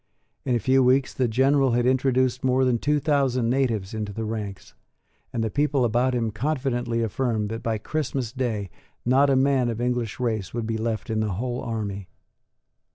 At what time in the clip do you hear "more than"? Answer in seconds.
2.43-2.79